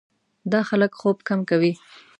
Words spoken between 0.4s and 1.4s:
دا خلک خوب کم